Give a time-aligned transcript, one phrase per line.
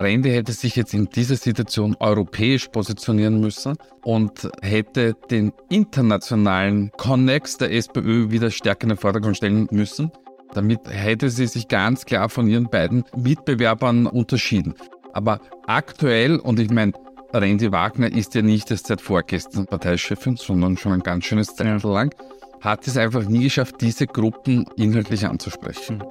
[0.00, 7.56] Randy hätte sich jetzt in dieser Situation europäisch positionieren müssen und hätte den internationalen Connex
[7.56, 10.12] der SPÖ wieder stärker in den Vordergrund stellen müssen.
[10.54, 14.74] Damit hätte sie sich ganz klar von ihren beiden Mitbewerbern unterschieden.
[15.14, 16.92] Aber aktuell, und ich meine,
[17.32, 21.82] Randy Wagner ist ja nicht erst seit vorgestern Parteichefin, sondern schon ein ganz schönes Zeit
[21.82, 22.14] lang,
[22.60, 26.04] hat es einfach nie geschafft, diese Gruppen inhaltlich anzusprechen.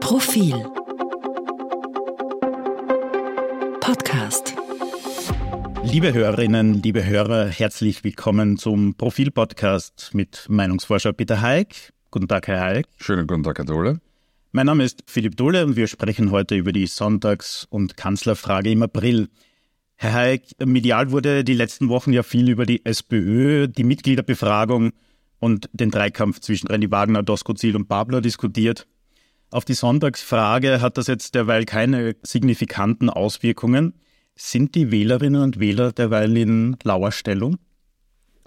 [0.00, 0.66] Profil
[3.86, 4.56] Podcast
[5.84, 11.92] Liebe Hörerinnen, liebe Hörer, herzlich willkommen zum Profil-Podcast mit Meinungsforscher Peter Haig.
[12.10, 12.86] Guten Tag, Herr Haig.
[12.96, 14.00] Schönen guten Tag, Herr Dohle.
[14.50, 18.82] Mein Name ist Philipp Dohle und wir sprechen heute über die Sonntags- und Kanzlerfrage im
[18.82, 19.28] April.
[19.94, 24.94] Herr Haig, medial wurde die letzten Wochen ja viel über die SPÖ, die Mitgliederbefragung
[25.38, 28.88] und den Dreikampf zwischen René Wagner, Dosko Ziel und Babler diskutiert.
[29.50, 33.94] Auf die Sonntagsfrage hat das jetzt derweil keine signifikanten Auswirkungen.
[34.34, 37.58] Sind die Wählerinnen und Wähler derweil in lauer Stellung?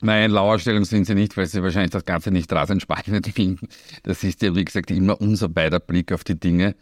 [0.01, 2.85] Nein, Lauerstellung sind sie nicht, weil sie wahrscheinlich das Ganze nicht rasend
[3.33, 3.67] finden.
[4.03, 6.75] Das ist ja, wie gesagt, immer unser beider Blick auf die Dinge.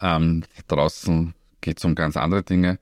[0.00, 2.78] Ähm, draußen geht es um ganz andere Dinge.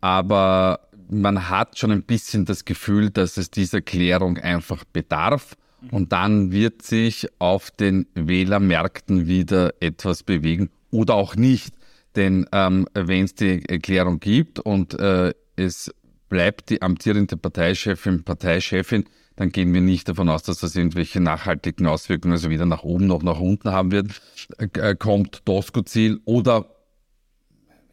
[0.00, 5.56] Aber man hat schon ein bisschen das Gefühl, dass es dieser Klärung einfach bedarf.
[5.90, 11.74] Und dann wird sich auf den Wählermärkten wieder etwas bewegen oder auch nicht.
[12.16, 15.92] Denn ähm, wenn es die Erklärung gibt und äh, es
[16.28, 19.04] bleibt die amtierende Parteichefin Parteichefin,
[19.36, 23.06] dann gehen wir nicht davon aus, dass das irgendwelche nachhaltigen Auswirkungen, also weder nach oben
[23.06, 24.20] noch nach unten haben wird.
[24.58, 26.66] Äh, kommt Doskozil oder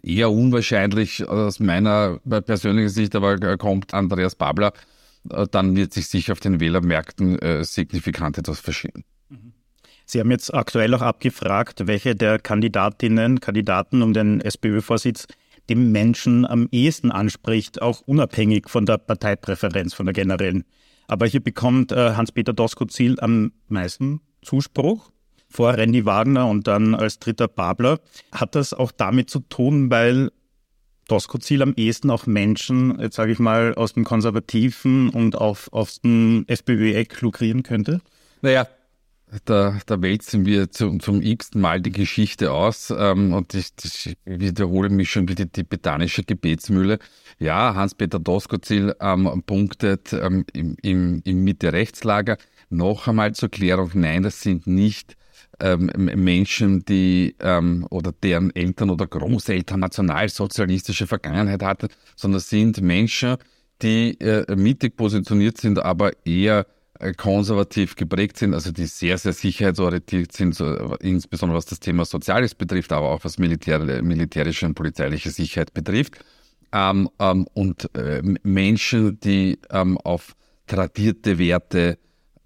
[0.03, 4.96] eher unwahrscheinlich aus meiner persönlichen Sicht, aber kommt Andreas Babler, äh,
[5.51, 9.03] dann wird sich sicher auf den Wählermärkten äh, signifikant etwas verschieben.
[10.05, 15.27] Sie haben jetzt aktuell auch abgefragt, welche der Kandidatinnen, Kandidaten um den SPÖ-Vorsitz
[15.69, 20.63] dem Menschen am ehesten anspricht, auch unabhängig von der Parteipräferenz, von der generellen.
[21.07, 25.11] Aber hier bekommt äh, Hans-Peter Doskozil am meisten Zuspruch
[25.49, 27.99] vor Randy Wagner und dann als dritter Babler.
[28.31, 30.31] Hat das auch damit zu tun, weil
[31.07, 36.01] Doskozil am ehesten auch Menschen, jetzt sage ich mal, aus dem Konservativen und auf, aus
[36.01, 38.01] dem FPÖ-Eck lukrieren könnte?
[38.41, 38.67] Naja,
[39.43, 44.17] da, da wälzen wir zum, zum x-ten Mal die Geschichte aus ähm, und ich, ich
[44.25, 46.99] wiederhole mich schon wie die tibetanische Gebetsmühle.
[47.37, 52.37] Ja, Hans-Peter Doskozil ähm, punktet ähm, im, im, im Mitte-Rechtslager.
[52.69, 55.17] Noch einmal zur Klärung, nein, das sind nicht
[55.59, 63.37] ähm, Menschen, die ähm, oder deren Eltern oder Großeltern nationalsozialistische Vergangenheit hatten, sondern sind Menschen,
[63.81, 66.65] die äh, mittig positioniert sind, aber eher
[66.99, 72.05] äh, konservativ geprägt sind, also die sehr, sehr sicherheitsorientiert sind, so, insbesondere was das Thema
[72.05, 76.23] Soziales betrifft, aber auch was Militär, militärische und polizeiliche Sicherheit betrifft.
[76.71, 80.35] Ähm, ähm, und äh, Menschen, die ähm, auf
[80.65, 81.97] tradierte Werte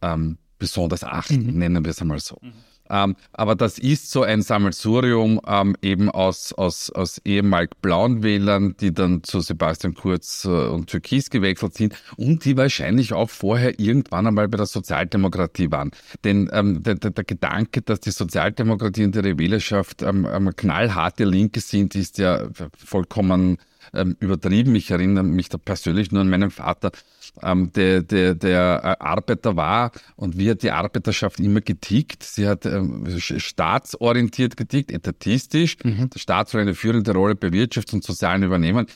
[0.02, 1.58] ähm, besonders achten, mhm.
[1.58, 2.38] nennen wir es einmal so.
[2.42, 2.54] Mhm.
[2.92, 8.76] Ähm, aber das ist so ein Sammelsurium ähm, eben aus, aus, aus ehemalig blauen Wählern,
[8.80, 13.80] die dann zu Sebastian Kurz äh, und Türkis gewechselt sind und die wahrscheinlich auch vorher
[13.80, 15.92] irgendwann einmal bei der Sozialdemokratie waren.
[16.26, 21.24] Denn ähm, der, der, der Gedanke, dass die Sozialdemokratie und ihre Wählerschaft ähm, ähm, knallharte
[21.24, 23.58] Linke sind, ist ja vollkommen
[23.94, 24.76] ähm, übertrieben.
[24.76, 26.92] Ich erinnere mich da persönlich nur an meinen Vater,
[27.42, 32.24] ähm, der, der, der äh, Arbeiter war und wie hat die Arbeiterschaft immer getickt.
[32.24, 35.78] Sie hat ähm, staatsorientiert getickt, etatistisch.
[35.84, 36.10] Mhm.
[36.10, 38.88] Der Staat soll eine führende Rolle bei Wirtschafts- und sozialen übernehmen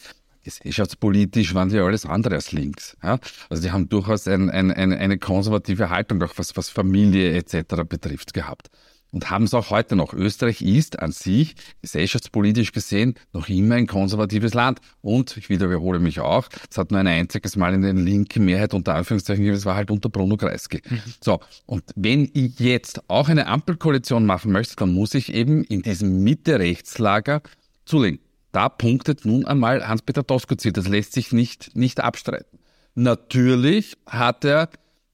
[0.43, 2.95] gesellschaftspolitisch waren sie alles andere als links.
[3.01, 3.17] Ja?
[3.49, 7.83] Also die haben durchaus ein, ein, ein, eine konservative Haltung, auch was, was Familie etc.
[7.89, 8.69] betrifft, gehabt
[9.15, 10.11] und haben es auch heute noch.
[10.11, 14.81] Österreich ist an sich gesellschaftspolitisch gesehen noch immer ein konservatives Land.
[14.99, 18.73] Und ich wiederhole mich auch, es hat nur ein einziges Mal in den linke Mehrheit
[18.73, 20.81] unter Anführungszeichen gegeben, es war halt unter Bruno Kreisky.
[20.89, 20.99] Mhm.
[21.23, 25.81] So, und wenn ich jetzt auch eine Ampelkoalition machen möchte, dann muss ich eben in
[25.81, 27.41] diesem Mitte-Rechtslager
[27.85, 28.19] zulegen.
[28.51, 30.73] Da punktet nun einmal Hans-Peter Doskozil.
[30.73, 32.59] Das lässt sich nicht, nicht abstreiten.
[32.95, 34.69] Natürlich hat er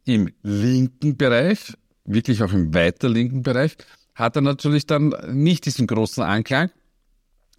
[0.05, 1.75] im linken Bereich
[2.13, 3.75] wirklich auch im weiter linken Bereich,
[4.15, 6.69] hat er natürlich dann nicht diesen großen Anklang.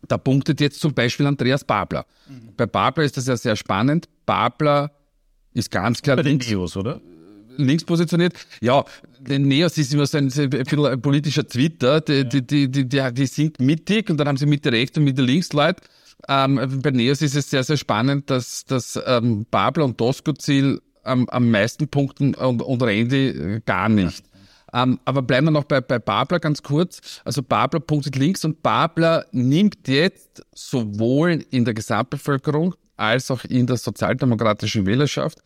[0.09, 2.07] Da punktet jetzt zum Beispiel Andreas Babler.
[2.29, 2.55] Mhm.
[2.57, 4.09] Bei Babler ist das ja sehr spannend.
[4.27, 4.91] Babler
[5.55, 6.17] ist ganz klar.
[6.17, 7.01] Bei den Neos, oder?
[7.57, 8.35] links positioniert.
[8.61, 8.85] Ja,
[9.21, 12.01] den Neos ist immer so ein, ein bisschen ein politischer Twitter.
[12.01, 12.25] Die, ja.
[12.25, 15.23] die, die, die, die, die sind mittig und dann haben sie Mitte rechts und Mitte
[15.23, 15.83] links Leute.
[16.29, 21.29] Ähm, bei Neos ist es sehr, sehr spannend, dass, dass ähm, Babler und Doskozil am,
[21.29, 24.23] am meisten punkten und, und Randy gar nicht.
[24.75, 27.21] Ähm, aber bleiben wir noch bei, bei Babler ganz kurz.
[27.25, 33.67] Also Babler punktet links und Babler nimmt jetzt sowohl in der Gesamtbevölkerung als auch in
[33.67, 35.39] der sozialdemokratischen Wählerschaft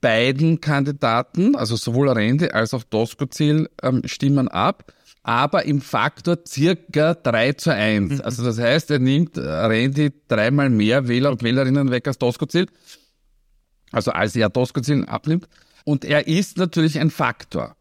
[0.00, 7.14] beiden Kandidaten, also sowohl Rende als auch Doskozil, ähm, stimmen ab, aber im Faktor circa
[7.14, 8.12] 3 zu 1.
[8.12, 8.20] Mhm.
[8.22, 12.66] Also das heißt, er nimmt Rendi dreimal mehr Wähler und Wählerinnen weg als Doskozil,
[13.90, 15.48] also als er Doskozil abnimmt.
[15.84, 17.75] Und er ist natürlich ein Faktor.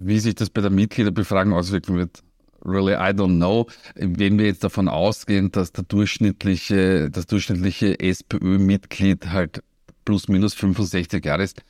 [0.00, 2.22] Wie sich das bei der Mitgliederbefragung auswirken wird,
[2.64, 3.66] really, I don't know.
[3.94, 9.62] Wenn wir jetzt davon ausgehen, dass der durchschnittliche, das durchschnittliche SPÖ-Mitglied halt
[10.04, 11.62] plus minus 65 Jahre ist,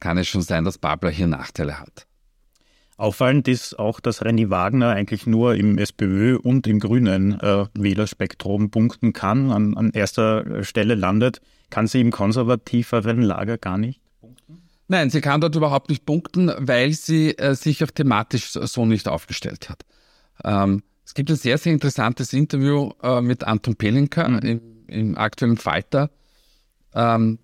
[0.00, 2.06] kann es schon sein, dass Babler hier Nachteile hat.
[2.96, 8.70] Auffallend ist auch, dass Renny Wagner eigentlich nur im SPÖ und im grünen äh, Wählerspektrum
[8.70, 11.40] punkten kann, an, an erster Stelle landet.
[11.70, 14.00] Kann sie im konservativeren Lager gar nicht?
[14.88, 19.08] Nein, sie kann dort überhaupt nicht punkten, weil sie äh, sich auf thematisch so nicht
[19.08, 19.82] aufgestellt hat.
[20.44, 24.38] Ähm, es gibt ein sehr, sehr interessantes Interview äh, mit Anton Pelinka mhm.
[24.40, 26.10] im, im, aktuellen Falter,
[26.94, 27.38] ähm,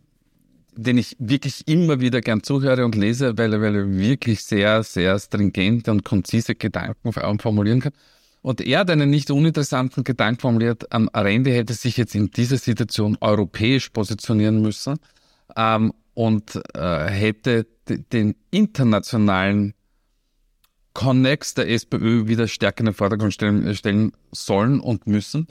[0.76, 4.82] den ich wirklich immer wieder gern zuhöre und lese, weil er, weil er wirklich sehr,
[4.82, 7.92] sehr stringente und konzise Gedanken formulieren kann.
[8.42, 12.56] Und er hat einen nicht uninteressanten Gedanken formuliert, am Arende hätte sich jetzt in dieser
[12.56, 14.98] Situation europäisch positionieren müssen
[15.56, 19.74] ähm, und äh, hätte den internationalen
[20.92, 25.46] Connex der SPÖ wieder stärker in den Vordergrund stellen, stellen sollen und müssen.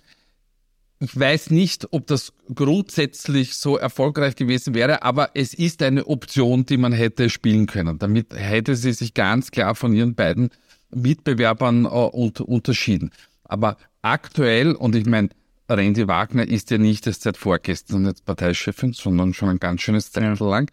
[1.01, 6.65] Ich weiß nicht, ob das grundsätzlich so erfolgreich gewesen wäre, aber es ist eine Option,
[6.65, 7.99] die man hätte spielen können.
[7.99, 10.49] Damit hätte sie sich ganz klar von ihren beiden
[10.93, 13.11] Mitbewerbern äh, unter, unterschieden.
[13.45, 15.29] Aber aktuell, und ich meine,
[15.77, 20.11] Randy Wagner ist ja nicht erst seit vorgestern jetzt Parteichefin, sondern schon ein ganz schönes
[20.11, 20.69] Zeit lang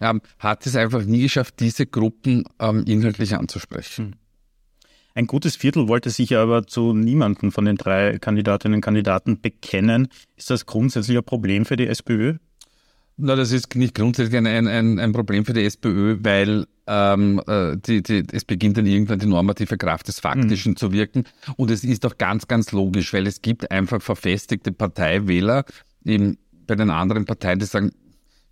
[0.00, 4.06] ähm, hat es einfach nie geschafft, diese Gruppen ähm, inhaltlich anzusprechen.
[4.06, 4.14] Hm.
[5.14, 10.08] Ein gutes Viertel wollte sich aber zu niemanden von den drei Kandidatinnen und Kandidaten bekennen.
[10.36, 12.34] Ist das grundsätzlich ein Problem für die SPÖ?
[13.20, 17.76] Na, das ist nicht grundsätzlich ein, ein, ein Problem für die SPÖ, weil ähm, äh,
[17.76, 20.76] die, die, es beginnt dann irgendwann die normative Kraft des Faktischen mhm.
[20.76, 21.24] zu wirken.
[21.56, 25.64] Und es ist auch ganz, ganz logisch, weil es gibt einfach verfestigte Parteiwähler,
[26.04, 26.38] eben
[26.68, 27.90] bei den anderen Parteien, die sagen,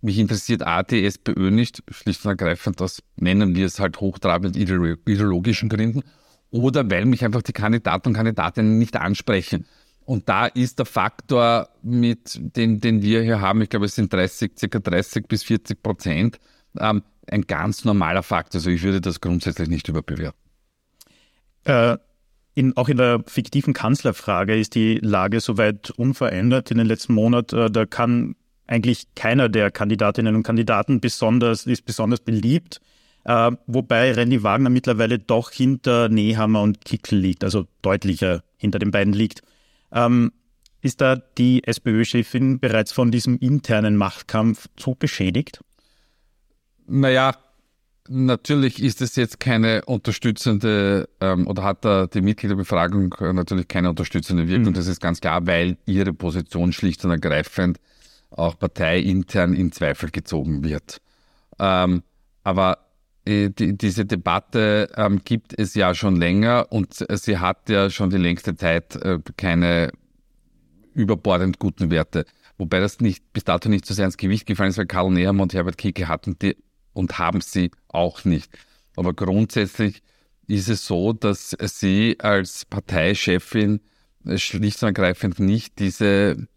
[0.01, 4.57] mich interessiert A, die SPÖ nicht, schlicht und ergreifend, das nennen wir es halt hochtrabend
[4.57, 6.03] ideologischen Gründen,
[6.51, 9.65] oder weil mich einfach die Kandidaten und Kandidatinnen nicht ansprechen.
[10.07, 14.13] Und da ist der Faktor, mit den, den wir hier haben, ich glaube, es sind
[14.13, 16.39] 30, circa 30 bis 40 Prozent,
[16.79, 18.59] ähm, ein ganz normaler Faktor.
[18.59, 20.39] Also ich würde das grundsätzlich nicht überbewerten.
[21.65, 21.97] Äh,
[22.53, 27.57] in, auch in der fiktiven Kanzlerfrage ist die Lage soweit unverändert in den letzten Monaten.
[27.57, 32.79] Äh, da kann eigentlich keiner der Kandidatinnen und Kandidaten besonders, ist besonders beliebt.
[33.25, 38.91] Äh, wobei Randy Wagner mittlerweile doch hinter Nehammer und Kickel liegt, also deutlicher hinter den
[38.91, 39.41] beiden liegt.
[39.91, 40.31] Ähm,
[40.81, 45.59] ist da die SPÖ-Chefin bereits von diesem internen Machtkampf zu beschädigt?
[46.85, 47.35] Naja,
[48.07, 54.47] natürlich ist es jetzt keine unterstützende ähm, oder hat da die Mitgliederbefragung natürlich keine unterstützende
[54.47, 54.69] Wirkung.
[54.69, 54.73] Mhm.
[54.73, 57.79] Das ist ganz klar, weil ihre Position schlicht und ergreifend
[58.29, 61.01] auch parteiintern in Zweifel gezogen wird.
[61.59, 62.03] Ähm,
[62.43, 62.86] aber
[63.27, 68.17] die, diese Debatte ähm, gibt es ja schon länger und sie hat ja schon die
[68.17, 69.91] längste Zeit äh, keine
[70.93, 72.25] überbordend guten Werte.
[72.57, 75.43] Wobei das nicht bis dato nicht so sehr ins Gewicht gefallen ist, weil Karl Nehammer
[75.43, 76.57] und Herbert Kicke hatten die
[76.93, 78.51] und haben sie auch nicht.
[78.95, 80.01] Aber grundsätzlich
[80.47, 83.81] ist es so, dass sie als Parteichefin
[84.37, 86.47] schlicht und ergreifend nicht diese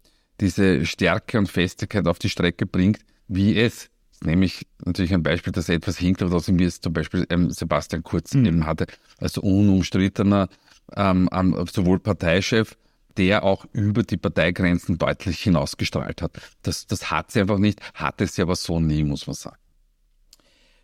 [0.41, 3.90] diese Stärke und Festigkeit auf die Strecke bringt, wie es
[4.23, 8.03] nämlich natürlich ein Beispiel, das etwas hinkt, aber trotzdem wie es zum Beispiel ähm, Sebastian
[8.03, 8.45] Kurz mhm.
[8.45, 8.87] eben hatte,
[9.19, 10.49] als unumstrittener
[10.95, 11.29] ähm,
[11.71, 12.77] sowohl Parteichef,
[13.17, 16.31] der auch über die Parteigrenzen deutlich hinausgestrahlt hat.
[16.63, 19.57] Das, das hat sie einfach nicht, hatte sie aber so nie, muss man sagen.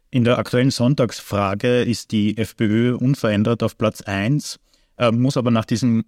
[0.10, 4.60] In der aktuellen Sonntagsfrage ist die FPÖ unverändert auf Platz 1,
[4.98, 6.06] äh, muss aber nach diesem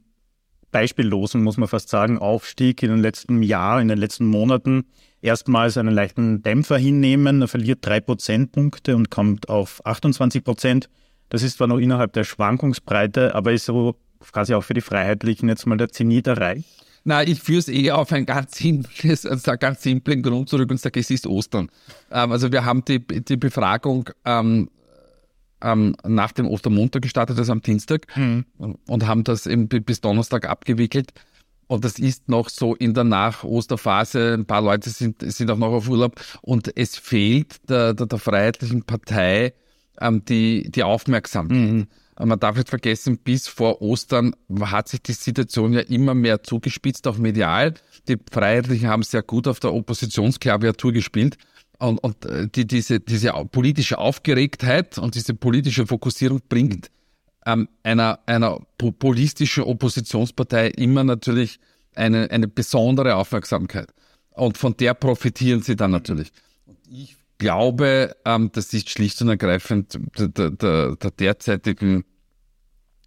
[0.72, 4.86] beispiellosen, muss man fast sagen, Aufstieg in den letzten Jahr, in den letzten Monaten
[5.22, 7.42] erstmals einen leichten Dämpfer hinnehmen.
[7.42, 10.90] Er verliert drei Prozentpunkte und kommt auf 28 Prozent.
[11.30, 13.96] Das ist zwar noch innerhalb der Schwankungsbreite, aber ist so
[14.32, 16.66] quasi auch für die Freiheitlichen jetzt mal der Zenit erreicht.
[17.04, 20.70] Na, ich führe es eher auf ein ganz simples, also einen ganz simplen Grund zurück
[20.70, 21.70] und sage, es ist Ostern.
[22.12, 24.70] Ähm, also wir haben die, die Befragung ähm,
[25.62, 28.46] ähm, nach dem Ostermontag gestartet, also am Dienstag, mhm.
[28.58, 31.14] und haben das eben bis Donnerstag abgewickelt.
[31.70, 34.34] Und das ist noch so in der Nach-Osterphase.
[34.34, 36.20] Ein paar Leute sind, sind auch noch auf Urlaub.
[36.42, 39.54] Und es fehlt der, der, der Freiheitlichen Partei
[40.02, 41.56] ähm, die, die Aufmerksamkeit.
[41.56, 41.88] Mhm.
[42.18, 47.08] man darf nicht vergessen, bis vor Ostern hat sich die Situation ja immer mehr zugespitzt,
[47.08, 47.76] auch medial.
[48.08, 51.38] Die Freiheitlichen haben sehr gut auf der Oppositionsklaviatur gespielt.
[51.78, 56.90] Und, und äh, die, diese, diese politische Aufgeregtheit und diese politische Fokussierung bringt
[57.54, 61.60] ähm, einer, einer populistischen Oppositionspartei immer natürlich
[61.96, 63.90] eine, eine besondere Aufmerksamkeit.
[64.32, 66.32] Und von der profitieren sie dann natürlich.
[66.90, 72.06] Ich glaube, ähm, das ist schlicht und ergreifend der, der, der derzeitigen,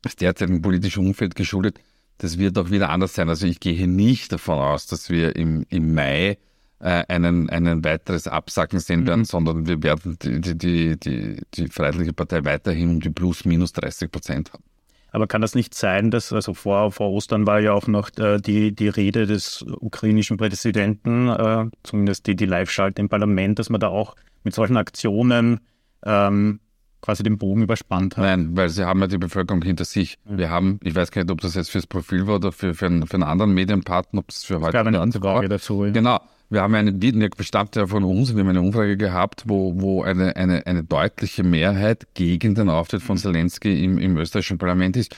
[0.03, 1.79] das derzeitigen politischen Umfeld geschuldet.
[2.19, 3.29] Das wird auch wieder anders sein.
[3.29, 6.39] Also ich gehe nicht davon aus, dass wir im, im Mai
[6.83, 9.25] äh, einen, einen weiteres Absacken sehen werden, mhm.
[9.25, 14.11] sondern wir werden die, die, die, die Freiheitliche Partei weiterhin um die plus minus 30
[14.11, 14.65] Prozent haben.
[15.13, 18.39] Aber kann das nicht sein, dass, also vor, vor Ostern war ja auch noch äh,
[18.39, 23.81] die, die Rede des ukrainischen Präsidenten, äh, zumindest die, die Live-Schalte im Parlament, dass man
[23.81, 25.61] da auch mit solchen Aktionen
[26.05, 26.61] ähm,
[27.03, 28.25] quasi den Bogen überspannt hat?
[28.25, 30.19] Nein, weil sie haben ja die Bevölkerung hinter sich.
[30.25, 30.39] Mhm.
[30.39, 32.87] Wir haben, ich weiß gar nicht, ob das jetzt fürs Profil war oder für, für,
[32.87, 34.69] einen, für einen anderen Medienpartner, ob das für heute.
[34.69, 35.85] Es gab eine Anfrage dazu.
[35.85, 35.91] Ja.
[35.91, 36.21] Genau.
[36.49, 40.03] Wir haben eine, die bestand ja von uns, wir haben eine Umfrage gehabt, wo, wo
[40.03, 45.17] eine, eine, eine deutliche Mehrheit gegen den Auftritt von Zelensky im, im österreichischen Parlament ist.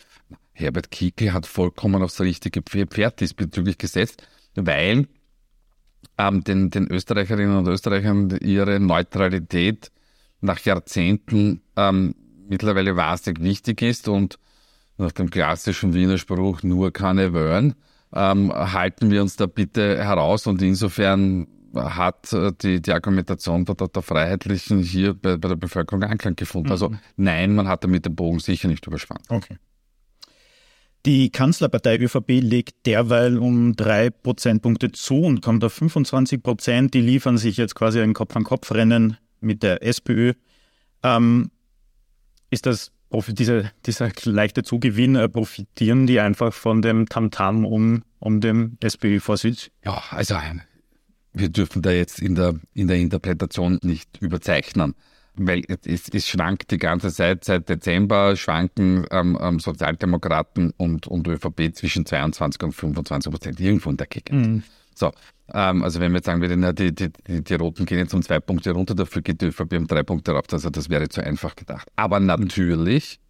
[0.53, 4.23] Herbert Kickl hat vollkommen aufs richtige Pferd diesbezüglich gesetzt,
[4.55, 5.09] weil
[6.17, 9.91] ähm, den, den Österreicherinnen und Österreichern ihre Neutralität
[10.45, 12.15] nach Jahrzehnten ähm,
[12.49, 14.39] mittlerweile wahnsinnig wichtig ist und
[14.97, 17.75] nach dem klassischen Wiener Spruch nur keine Wöhren
[18.15, 23.75] ähm, halten wir uns da bitte heraus und insofern hat äh, die, die Argumentation der,
[23.75, 26.71] der Freiheitlichen hier bei, bei der Bevölkerung Anklang gefunden.
[26.71, 26.95] Also mhm.
[26.95, 29.25] Also nein, man hat damit den Bogen sicher nicht überspannt.
[29.29, 29.57] Okay.
[31.07, 36.95] Die Kanzlerpartei ÖVP legt derweil um drei Prozentpunkte zu und kommt auf 25 Prozent.
[36.95, 40.33] Die liefern sich jetzt quasi ein Kopf-an-Kopf-Rennen mit der SPÖ.
[41.03, 41.51] Ähm,
[42.51, 42.93] ist das
[43.29, 49.71] diese, dieser leichte Zugewinn, äh, profitieren die einfach von dem Tamtam um, um den SPÖ-Vorsitz?
[49.85, 50.37] Ja, also
[51.33, 54.95] wir dürfen da jetzt in der, in der Interpretation nicht überzeichnen,
[55.37, 61.27] weil es, es schwankt die ganze Zeit, seit Dezember schwanken ähm, ähm, Sozialdemokraten und, und
[61.29, 64.47] ÖVP zwischen 22 und 25 Prozent irgendwo in der Gegend.
[64.47, 64.63] Mhm.
[64.95, 65.13] So,
[65.53, 68.23] ähm, also wenn wir jetzt sagen würden, die, die, die, die Roten gehen jetzt um
[68.23, 71.23] zwei Punkte runter, dafür geht die ÖVP um drei Punkte rauf, also das wäre zu
[71.23, 71.89] einfach gedacht.
[71.97, 73.21] Aber natürlich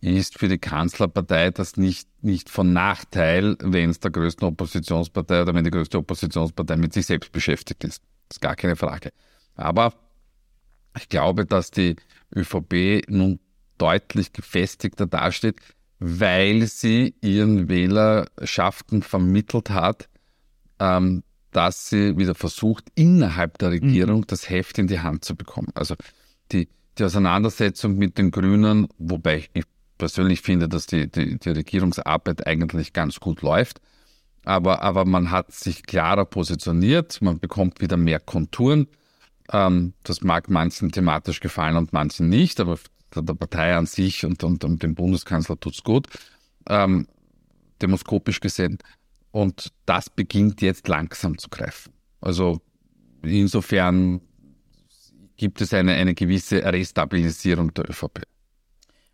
[0.00, 5.54] ist für die Kanzlerpartei das nicht, nicht von Nachteil, wenn es der größten Oppositionspartei oder
[5.54, 8.02] wenn die größte Oppositionspartei mit sich selbst beschäftigt ist.
[8.28, 9.12] Das ist gar keine Frage.
[9.56, 9.94] Aber
[10.96, 11.96] ich glaube, dass die
[12.34, 13.40] ÖVP nun
[13.78, 15.56] deutlich gefestigter dasteht,
[15.98, 20.08] weil sie ihren Wählerschaften vermittelt hat,
[20.84, 21.22] ähm,
[21.52, 24.26] dass sie wieder versucht, innerhalb der Regierung mhm.
[24.26, 25.68] das Heft in die Hand zu bekommen.
[25.74, 25.94] Also
[26.52, 29.64] die, die Auseinandersetzung mit den Grünen, wobei ich
[29.96, 33.80] persönlich finde, dass die, die, die Regierungsarbeit eigentlich ganz gut läuft.
[34.44, 38.88] Aber, aber man hat sich klarer positioniert, man bekommt wieder mehr Konturen.
[39.50, 42.78] Ähm, das mag manchen thematisch gefallen und manchen nicht, aber
[43.14, 46.08] der, der Partei an sich und, und, und dem Bundeskanzler tut's gut.
[46.68, 47.06] Ähm,
[47.80, 48.78] demoskopisch gesehen.
[49.34, 51.92] Und das beginnt jetzt langsam zu greifen.
[52.20, 52.60] Also
[53.24, 54.20] insofern
[55.36, 58.22] gibt es eine, eine gewisse Restabilisierung der ÖVP.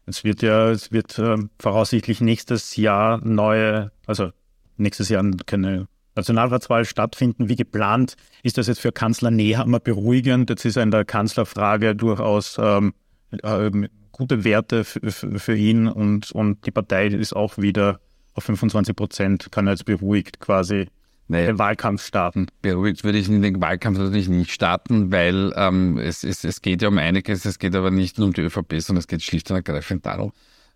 [0.05, 4.31] Es wird ja, es wird äh, voraussichtlich nächstes Jahr neue, also
[4.77, 7.49] nächstes Jahr keine Nationalratswahl stattfinden.
[7.49, 10.51] Wie geplant ist das jetzt für Kanzler Nehammer beruhigend?
[10.51, 12.93] Jetzt ist in der Kanzlerfrage durchaus ähm,
[13.31, 13.71] äh,
[14.13, 18.01] gute Werte für ihn und, und die Partei ist auch wieder
[18.41, 20.89] auf 25 Prozent kann er jetzt beruhigt quasi
[21.29, 22.47] naja, den Wahlkampf starten.
[22.63, 26.89] Beruhigt würde ich den Wahlkampf natürlich nicht starten, weil ähm, es, es, es geht ja
[26.89, 29.57] um einiges, es geht aber nicht nur um die ÖVP, sondern es geht schlicht und
[29.57, 30.33] ergreifend darum,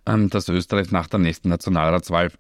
[0.06, 2.30] ähm, dass Österreich nach der nächsten Nationalratswahl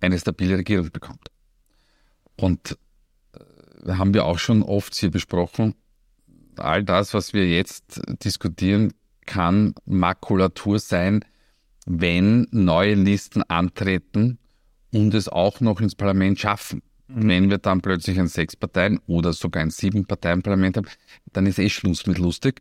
[0.00, 1.28] eine stabile Regierung bekommt.
[2.36, 2.76] Und
[3.32, 5.74] äh, haben wir auch schon oft hier besprochen,
[6.56, 8.92] all das, was wir jetzt diskutieren,
[9.24, 11.24] kann Makulatur sein,
[11.88, 14.38] wenn neue Listen antreten
[14.92, 16.82] und es auch noch ins Parlament schaffen.
[17.08, 17.28] Mhm.
[17.28, 20.86] Wenn wir dann plötzlich ein Sechs-Parteien- oder sogar ein Sieben-Parteien-Parlament haben,
[21.32, 22.60] dann ist eh Schluss mit lustig.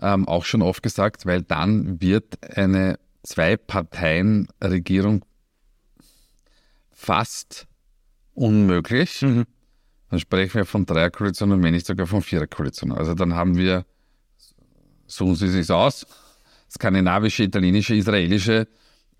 [0.00, 5.24] Ähm, auch schon oft gesagt, weil dann wird eine Zwei-Parteien-Regierung
[6.90, 7.66] fast
[8.34, 9.20] unmöglich.
[9.20, 9.44] Mhm.
[10.10, 12.92] Dann sprechen wir von Dreierkoalition und wenn nicht sogar von Viererkoalition.
[12.92, 13.84] Also dann haben wir,
[15.06, 16.06] suchen Sie sich aus,
[16.72, 18.68] skandinavische, italienische, israelische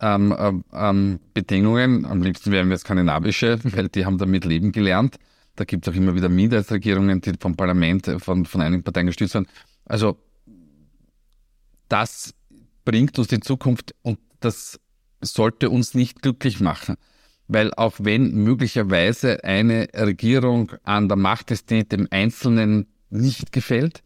[0.01, 2.05] ähm, ähm, ähm, Bedingungen.
[2.05, 5.17] Am liebsten wären wir skandinavische, weil die haben damit leben gelernt.
[5.57, 9.07] Da gibt es auch immer wieder Minderheitsregierungen, die vom Parlament, äh, von, von einigen Parteien
[9.07, 9.49] gestützt werden.
[9.85, 10.19] Also
[11.89, 12.35] das
[12.85, 14.81] bringt uns die Zukunft und das
[15.21, 16.97] sollte uns nicht glücklich machen.
[17.49, 24.03] Weil auch wenn möglicherweise eine Regierung an der Macht ist, die dem Einzelnen nicht gefällt,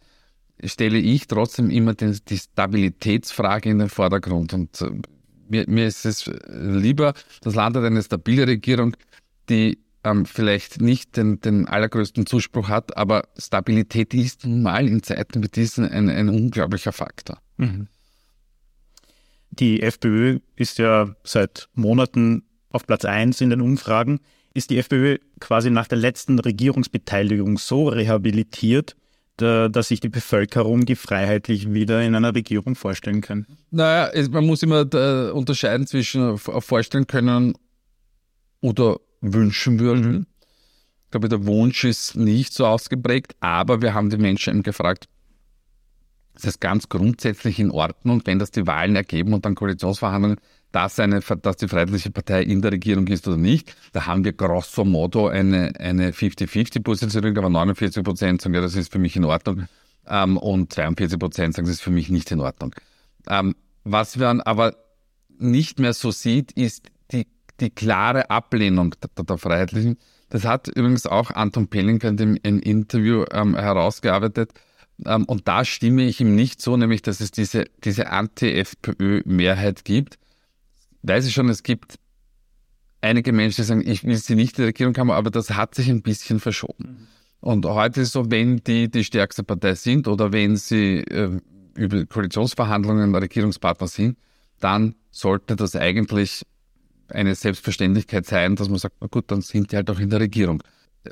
[0.65, 4.53] stelle ich trotzdem immer den, die Stabilitätsfrage in den Vordergrund.
[4.53, 4.91] Und äh,
[5.49, 8.97] mir, mir ist es lieber, das Land hat eine stabile Regierung,
[9.49, 15.03] die ähm, vielleicht nicht den, den allergrößten Zuspruch hat, aber Stabilität ist nun mal in
[15.03, 17.39] Zeiten wie diesen ein, ein unglaublicher Faktor.
[17.57, 17.89] Mhm.
[19.51, 24.21] Die FPÖ ist ja seit Monaten auf Platz eins in den Umfragen.
[24.55, 28.97] Ist die FPÖ quasi nach der letzten Regierungsbeteiligung so rehabilitiert,
[29.37, 33.47] dass sich die Bevölkerung die freiheitlich wieder in einer Regierung vorstellen kann?
[33.71, 37.55] Naja, man muss immer äh, unterscheiden zwischen vorstellen können
[38.61, 40.26] oder wünschen würden.
[41.05, 45.09] Ich glaube, der Wunsch ist nicht so ausgeprägt, aber wir haben die Menschen eben gefragt,
[46.35, 50.38] ist es ganz grundsätzlich in Ordnung, wenn das die Wahlen ergeben und dann Koalitionsverhandlungen,
[50.73, 53.75] dass, eine, dass die Freiheitliche Partei in der Regierung ist oder nicht.
[53.93, 58.93] Da haben wir grosso modo eine, eine 50-50-Positionierung, aber 49 Prozent sagen, ja, das ist
[58.93, 59.67] für mich in Ordnung.
[60.09, 62.75] Ähm, und 42 Prozent sagen, das ist für mich nicht in Ordnung.
[63.29, 63.55] Ähm,
[63.85, 64.75] was man aber
[65.39, 67.27] nicht mehr so sieht, ist die,
[67.61, 69.97] die klare Ablehnung der, der Freiheitlichen.
[70.29, 74.53] Das hat übrigens auch Anton Pellinger in in Interview ähm, herausgearbeitet.
[75.05, 80.19] Ähm, und da stimme ich ihm nicht so, nämlich dass es diese, diese Anti-FPÖ-Mehrheit gibt
[81.03, 81.99] weiß ich schon, es gibt
[83.00, 85.75] einige Menschen, die sagen, ich will sie nicht in die Regierung haben, aber das hat
[85.75, 86.85] sich ein bisschen verschoben.
[86.85, 87.07] Mhm.
[87.41, 91.38] Und heute ist so, wenn die die stärkste Partei sind oder wenn sie äh,
[91.75, 94.19] über Koalitionsverhandlungen Regierungspartner sind,
[94.59, 96.43] dann sollte das eigentlich
[97.09, 100.21] eine Selbstverständlichkeit sein, dass man sagt, na gut, dann sind die halt auch in der
[100.21, 100.62] Regierung.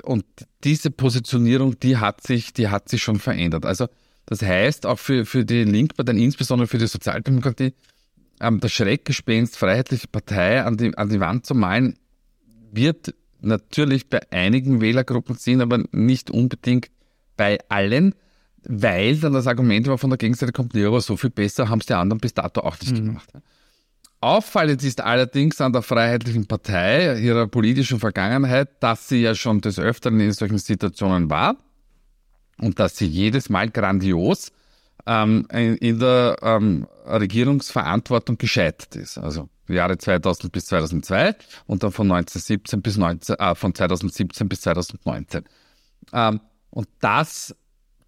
[0.03, 0.25] Und
[0.65, 3.65] diese Positionierung, die hat sich, die hat sich schon verändert.
[3.65, 3.87] Also
[4.27, 7.75] das heißt auch für, für die Linkparteien, insbesondere für die Sozialdemokratie,
[8.41, 11.99] ähm, das Schreckgespenst Freiheitliche Partei an die, an die Wand zu malen,
[12.73, 16.91] wird natürlich bei einigen Wählergruppen ziehen, aber nicht unbedingt
[17.37, 18.15] bei allen,
[18.65, 21.81] weil dann das Argument immer von der Gegenseite kommt, ja, aber so viel besser haben
[21.81, 23.07] es die anderen bis dato auch nicht mhm.
[23.07, 23.29] gemacht.
[24.21, 29.79] Auffallend ist allerdings an der Freiheitlichen Partei, ihrer politischen Vergangenheit, dass sie ja schon des
[29.79, 31.57] Öfteren in solchen Situationen war
[32.59, 34.51] und dass sie jedes Mal grandios
[35.07, 39.19] ähm, in der ähm, Regierungsverantwortung gescheitert ist.
[39.19, 41.35] Also Jahre 2000 bis 2002
[41.67, 45.45] und dann von 1917 bis 19, äh, von 2017 bis 2019.
[46.13, 46.41] Ähm,
[46.71, 47.55] und das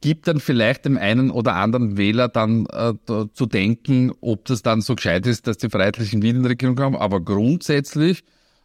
[0.01, 2.95] gibt dann vielleicht dem einen oder anderen Wähler dann äh,
[3.33, 6.77] zu denken, ob das dann so gescheit ist, dass die Freiheitlichen wieder in die Regierung
[6.77, 6.97] kommen.
[6.97, 8.25] Aber grundsätzlich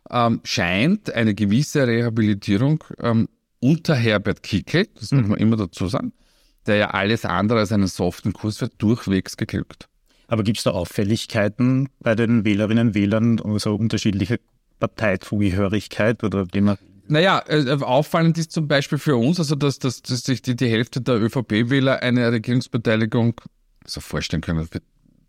[0.10, 6.14] ähm, scheint eine gewisse Rehabilitierung ähm, unter Herbert Kickel, das muss man immer dazu sagen,
[6.68, 9.88] der ja alles andere als einen soften Kurs wird, durchwegs geglückt.
[10.28, 14.40] Aber gibt es da Auffälligkeiten bei den Wählerinnen und Wählern, also unterschiedliche
[14.80, 16.76] Parteizugehörigkeit oder dem
[17.08, 20.70] naja, äh, auffallend ist zum Beispiel für uns, also dass, dass, dass sich die, die
[20.70, 23.34] Hälfte der ÖVP-Wähler eine Regierungsbeteiligung
[23.86, 24.66] so vorstellen können,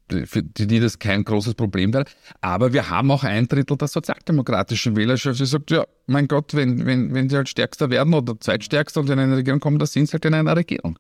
[0.07, 2.05] für, für die das kein großes Problem wäre.
[2.41, 6.87] Aber wir haben auch ein Drittel der sozialdemokratischen Wählerschaft, die sagt, ja, mein Gott, wenn,
[6.87, 10.07] wenn, wenn sie halt stärkster werden oder zweitstärkster und in eine Regierung kommen, dann sind
[10.07, 10.99] sie halt in einer Regierung.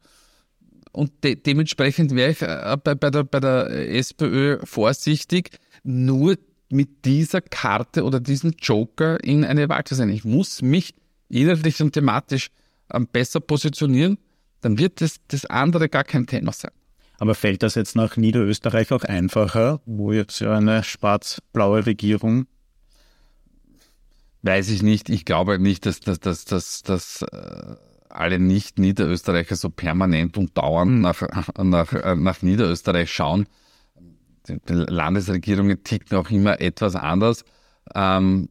[0.92, 5.50] Und de dementsprechend wäre ich äh, bei, bei, der, bei der SPÖ vorsichtig,
[5.83, 6.37] nur
[6.70, 10.11] mit dieser Karte oder diesem Joker in eine Wahl zu sein.
[10.11, 10.94] Ich muss mich
[11.28, 12.50] inhaltlich und thematisch
[12.92, 14.18] ähm, besser positionieren,
[14.61, 16.72] dann wird das, das andere gar kein Thema sein.
[17.18, 22.46] Aber fällt das jetzt nach Niederösterreich auch einfacher, wo jetzt ja eine schwarz-blaue Regierung
[24.42, 25.09] Weiß ich nicht.
[25.09, 27.76] Ich glaube nicht, dass, dass, dass, dass, dass äh,
[28.12, 31.01] alle Nicht-Niederösterreicher so permanent und dauernd hm.
[31.01, 31.22] nach,
[31.57, 33.46] nach, nach Niederösterreich schauen.
[34.48, 37.44] Die Landesregierungen ticken auch immer etwas anders.
[37.94, 38.48] Ähm,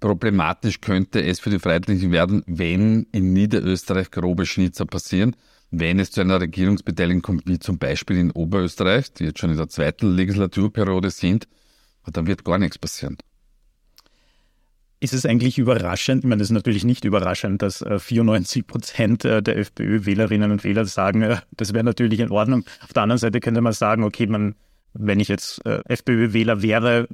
[0.00, 5.36] problematisch könnte es für die Freiheitlichen werden, wenn in Niederösterreich grobe Schnitzer passieren.
[5.70, 9.56] Wenn es zu einer Regierungsbeteiligung kommt, wie zum Beispiel in Oberösterreich, die jetzt schon in
[9.56, 11.48] der zweiten Legislaturperiode sind,
[12.04, 13.16] dann wird gar nichts passieren.
[15.02, 19.24] Ist es eigentlich überraschend, ich meine, das ist natürlich nicht überraschend, dass 94 äh, Prozent
[19.24, 22.64] äh, der FPÖ-Wählerinnen und Wähler sagen, äh, das wäre natürlich in Ordnung.
[22.84, 24.54] Auf der anderen Seite könnte man sagen, okay, man,
[24.94, 27.08] wenn ich jetzt FPÖ-Wähler wäre,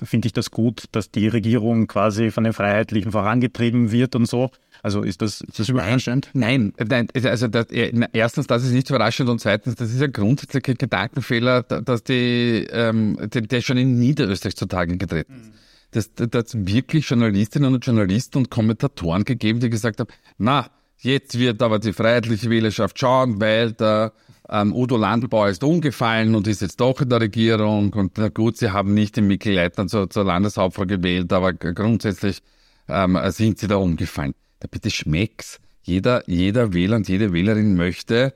[0.00, 4.52] finde ich das gut, dass die Regierung quasi von den Freiheitlichen vorangetrieben wird und so.
[4.84, 6.30] Also ist das, ist das überraschend?
[6.34, 7.66] Nein, nein, also das,
[8.12, 13.18] erstens, das ist nicht überraschend und zweitens, das ist ein grundsätzlicher Gedankenfehler, dass die, ähm,
[13.20, 15.46] der, der schon in Niederösterreich zutage getreten ist.
[15.46, 21.38] Mhm dass das wirklich Journalistinnen und Journalisten und Kommentatoren gegeben, die gesagt haben, na, jetzt
[21.38, 24.12] wird aber die freiheitliche Wählerschaft schauen, weil der
[24.50, 28.56] ähm, Udo Landbauer ist umgefallen und ist jetzt doch in der Regierung und na gut,
[28.56, 32.42] sie haben nicht den Mikkel Leitner zur, zur Landeshauptfrau gewählt, aber grundsätzlich
[32.88, 34.34] ähm, sind sie da umgefallen.
[34.60, 35.60] Da bitte schmeckt's.
[35.82, 38.34] Jeder, jeder Wähler und jede Wählerin möchte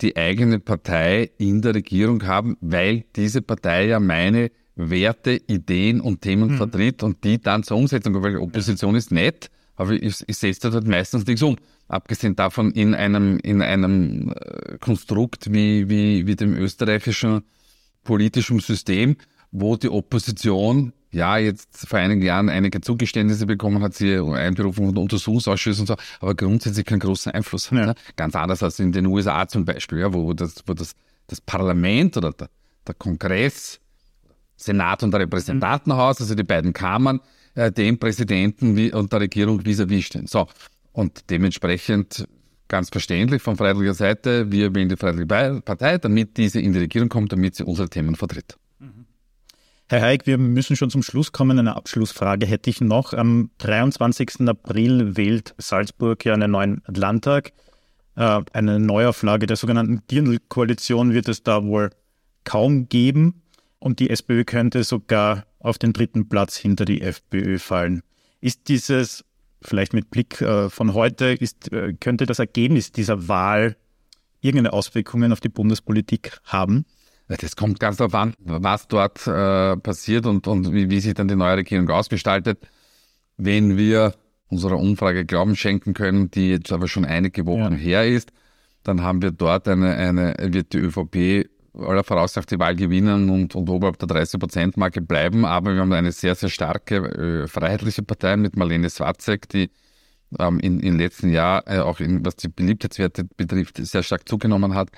[0.00, 6.22] die eigene Partei in der Regierung haben, weil diese Partei ja meine Werte, Ideen und
[6.22, 6.56] Themen mhm.
[6.56, 10.86] vertritt und die dann zur Umsetzung, weil Opposition ist nett, aber ich, ich setze dort
[10.86, 11.56] meistens nichts um.
[11.88, 17.42] Abgesehen davon in einem, in einem äh, Konstrukt wie, wie, wie dem österreichischen
[18.04, 19.16] politischen System,
[19.50, 24.96] wo die Opposition ja jetzt vor einigen Jahren einige Zugeständnisse bekommen hat, sie einberufen von
[24.96, 27.78] Untersuchungsausschüssen und so, aber grundsätzlich keinen großen Einfluss hat.
[27.78, 27.86] Ja.
[27.86, 27.94] Ne?
[28.16, 30.94] Ganz anders als in den USA zum Beispiel, ja, wo das, wo das,
[31.26, 32.50] das Parlament oder der,
[32.86, 33.80] der Kongress,
[34.58, 37.20] Senat und Repräsentantenhaus, also die beiden Kammern,
[37.54, 40.26] äh, dem Präsidenten und der Regierung vis-à-vis stehen.
[40.26, 40.46] So.
[40.92, 42.28] Und dementsprechend
[42.66, 47.08] ganz verständlich von freiheitlicher Seite, wir wählen die Freiheitliche Partei, damit diese in die Regierung
[47.08, 48.58] kommt, damit sie unsere Themen vertritt.
[49.90, 51.58] Herr Haig, wir müssen schon zum Schluss kommen.
[51.58, 53.14] Eine Abschlussfrage hätte ich noch.
[53.14, 54.46] Am 23.
[54.46, 57.52] April wählt Salzburg ja einen neuen Landtag.
[58.14, 61.88] Äh, eine Neuauflage der sogenannten Dirndl-Koalition wird es da wohl
[62.44, 63.40] kaum geben.
[63.78, 68.02] Und die SPÖ könnte sogar auf den dritten Platz hinter die FPÖ fallen.
[68.40, 69.24] Ist dieses,
[69.62, 73.76] vielleicht mit Blick äh, von heute, ist, äh, könnte das Ergebnis dieser Wahl
[74.40, 76.84] irgendeine Auswirkungen auf die Bundespolitik haben?
[77.28, 81.28] Das kommt ganz darauf an, was dort äh, passiert und, und wie, wie sich dann
[81.28, 82.66] die neue Regierung ausgestaltet.
[83.36, 84.14] Wenn wir
[84.48, 87.78] unserer Umfrage Glauben schenken können, die jetzt aber schon einige Wochen ja.
[87.78, 88.32] her ist,
[88.82, 93.54] dann haben wir dort eine, eine wird die ÖVP aller Voraussicht die Wahl gewinnen und,
[93.54, 95.44] und oberhalb der 30-Prozent-Marke bleiben.
[95.44, 99.70] Aber wir haben eine sehr, sehr starke äh, freiheitliche Partei mit Marlene Swatzek, die
[100.38, 104.74] ähm, in, in letzten Jahr äh, auch in, was die Beliebtheitswerte betrifft, sehr stark zugenommen
[104.74, 104.90] hat.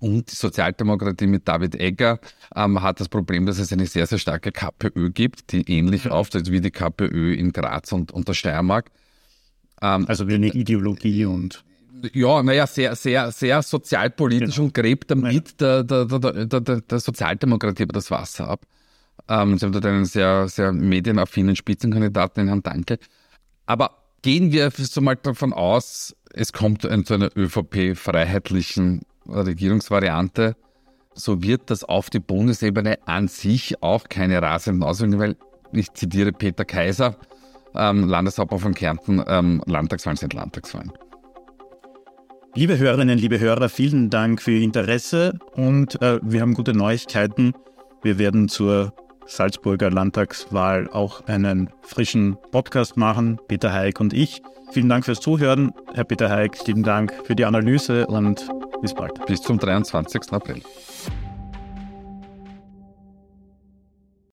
[0.00, 2.20] Und die Sozialdemokratie mit David Egger
[2.54, 6.12] ähm, hat das Problem, dass es eine sehr, sehr starke KPÖ gibt, die ähnlich mhm.
[6.12, 8.90] auftritt wie die KPÖ in Graz und, und der Steiermark.
[9.82, 11.64] Ähm, also wie eine Ideologie und
[12.12, 14.66] ja, naja, sehr, sehr, sehr sozialpolitisch genau.
[14.66, 18.66] und gräbt damit der, der, der, der, der Sozialdemokratie aber das Wasser ab.
[19.28, 22.98] Ähm, sie haben dort einen sehr, sehr medienaffinen Spitzenkandidaten in Herrn Danke.
[23.66, 23.90] Aber
[24.22, 30.56] gehen wir so mal davon aus, es kommt zu einer ÖVP-freiheitlichen Regierungsvariante,
[31.14, 35.36] so wird das auf die Bundesebene an sich auch keine rasenden Auswirkungen, weil
[35.72, 37.16] ich zitiere Peter Kaiser,
[37.74, 40.92] ähm, Landeshauptmann von Kärnten, ähm, Landtagswahlen sind Landtagswahlen.
[42.58, 47.52] Liebe Hörerinnen, liebe Hörer, vielen Dank für Ihr Interesse und äh, wir haben gute Neuigkeiten.
[48.02, 48.92] Wir werden zur
[49.26, 54.42] Salzburger Landtagswahl auch einen frischen Podcast machen, Peter Heik und ich.
[54.72, 55.70] Vielen Dank fürs Zuhören.
[55.94, 58.48] Herr Peter Heik, vielen Dank für die Analyse und
[58.82, 59.24] bis bald.
[59.26, 60.32] Bis zum 23.
[60.32, 60.60] April.